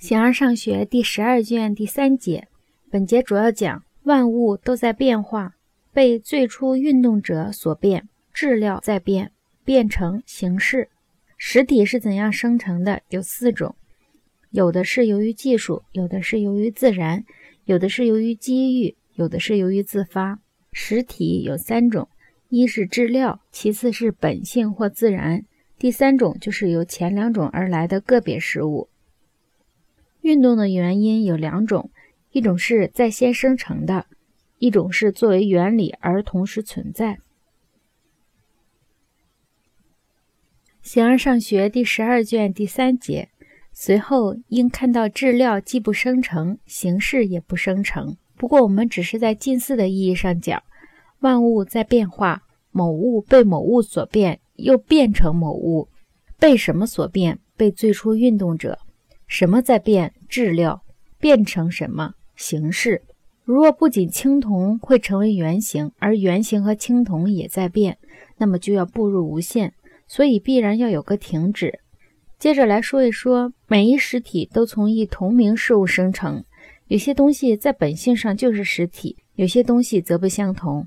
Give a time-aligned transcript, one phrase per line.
[0.00, 2.48] 形而上学第十二卷第三节，
[2.90, 5.56] 本节主要讲万物都在变化，
[5.92, 9.30] 被最初运动者所变，质料在变，
[9.62, 10.88] 变成形式。
[11.36, 13.02] 实体是怎样生成的？
[13.10, 13.76] 有四种，
[14.52, 17.22] 有的是由于技术，有的是由于自然，
[17.66, 20.38] 有的是由于机遇，有的是由于自发。
[20.72, 22.08] 实体有三种，
[22.48, 25.44] 一是质料，其次是本性或自然，
[25.78, 28.88] 第三种就是由前两种而来的个别事物。
[30.22, 31.90] 运动的原因有两种，
[32.32, 34.06] 一种是在先生成的，
[34.58, 37.18] 一种是作为原理而同时存在。
[40.82, 43.28] 形而上学第十二卷第三节，
[43.72, 48.16] 随后应看到质料既不生成，形式也不生成。
[48.36, 50.62] 不过我们只是在近似的意义上讲，
[51.20, 55.88] 万物在变化，某物被某物所变，又变成某物，
[56.38, 57.38] 被什么所变？
[57.56, 58.78] 被最初运动者。
[59.26, 60.14] 什么在变？
[60.30, 60.80] 质料
[61.18, 63.02] 变成什么形式？
[63.44, 67.98] 如若不仅青铜会成为圆形，而圆形和青铜也在变，
[68.38, 69.74] 那么就要步入无限，
[70.06, 71.80] 所以必然要有个停止。
[72.38, 76.44] 接着来说一说，每一实体都从一同名事物生成。
[76.86, 80.86] 有些东西在本性上就是实体，有些东西则不相同。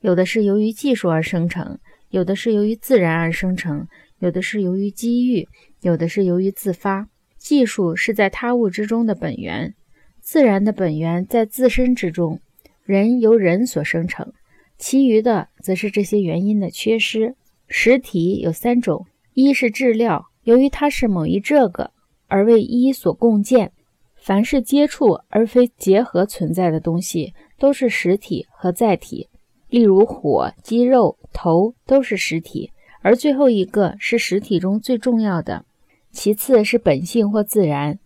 [0.00, 1.78] 有的是由于技术而生成，
[2.10, 5.48] 有的是由于自然而生成，有的是由于机遇，
[5.80, 7.08] 有的是由于自发。
[7.42, 9.74] 技术是在他物之中的本源，
[10.20, 12.40] 自然的本源在自身之中，
[12.84, 14.32] 人由人所生成，
[14.78, 17.34] 其余的则是这些原因的缺失。
[17.66, 21.90] 实体有三种：一是质料，由于它是某一这个
[22.28, 23.70] 而为一所共建；
[24.14, 29.28] 凡是接触而非结合存在的东西，都是实体和载体。
[29.68, 32.70] 例如火、肌肉、头都是实体，
[33.00, 35.64] 而最后一个是实体中最重要的。
[36.12, 37.98] 其次是本性或自然，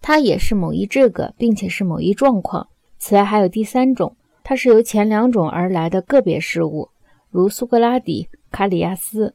[0.00, 2.68] 它也是某一这个，并且是某一状况。
[2.98, 6.90] 此外还有第三种，它是由前两种而来的个别事物，
[7.30, 9.34] 如苏格拉底、卡里亚斯，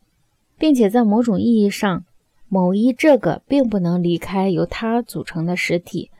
[0.57, 2.05] 并且在某种意义上，
[2.47, 6.11] 某一这个并不能离开由它组成的实体。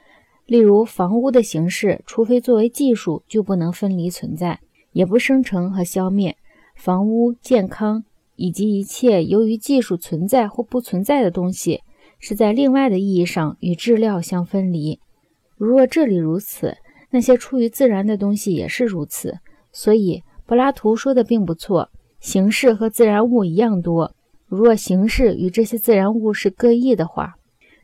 [0.46, 4.60] 例如房屋的形式，除非作为技术，就不能分离存在，
[4.94, 6.36] 也不生成和消灭。
[6.76, 8.04] 房屋、健康
[8.36, 11.84] 以及一切由于技术存在或不存在的东西。
[12.20, 15.00] 是在另外的意义上与质料相分离。
[15.58, 16.78] 如若这里如此，
[17.10, 19.40] 那些出于自然的东西也是如此。
[19.72, 24.14] 所以柏拉图说的并不错，形式和自然物一样多。
[24.48, 27.36] 如若形式与这些自然物是各异的话，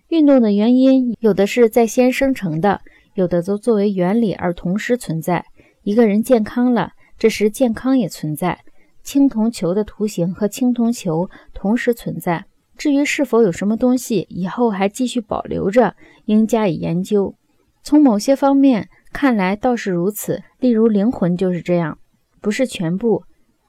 [0.09, 2.81] 运动的原因有的是在先生成的，
[3.13, 5.46] 有的则作为原理而同时存在。
[5.84, 8.59] 一个人健康了，这时健康也存在。
[9.03, 12.46] 青铜球的图形和青铜球同时存在。
[12.78, 17.36] 至于是否有什么东西以后还继续保留着，应加以研究。
[17.84, 21.97] 从某些方面看来倒是如此，例如灵魂就是这样，
[22.41, 23.24] 不是全部，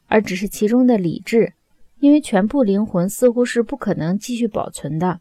[0.06, 1.52] 而只是其中的理智。
[1.98, 5.20] 因为全部灵魂似乎是不可能继续保存的，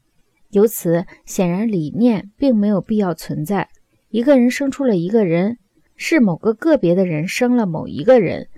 [0.49, 3.69] 由此显然理念并没有必要存在。
[4.09, 5.57] 一个人生出了一个人，
[5.95, 8.49] 是某个个别的人生了某一个人，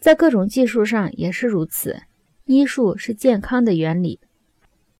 [0.00, 1.96] 在各种技术上也是如此。
[2.46, 4.20] 医术是健康的原理。